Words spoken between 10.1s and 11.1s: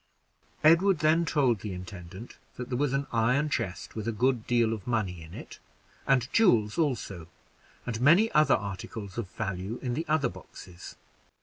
boxes.